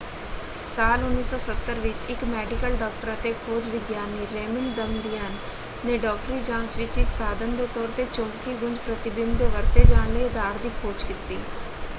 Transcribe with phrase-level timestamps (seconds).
[0.75, 5.35] ਸਾਲ 1970 ਵਿੱਚ ਇੱਕ ਮੈਡੀਕਲ ਡਾਕਟਰ ਅਤੇ ਖੋਜ ਵਿਗਿਆਨੀ ਰੇਮੰਡ ਦਮਦਿਅਨ
[5.85, 10.13] ਨੇ ਡਾਕਟਰੀ ਜਾਂਚ ਵਿੱਚ ਇੱਕ ਸਾਧਨ ਦੇ ਤੌਰ 'ਤੇ ਚੁੰਬਕੀ ਗੂੰਜ ਪ੍ਰਤੀਬਿੰਬ ਦੇ ਵਰਤੇ ਜਾਣ
[10.13, 11.39] ਲਈ ਅਧਾਰ ਦੀ ਖੋਜ ਕੀਤੀ।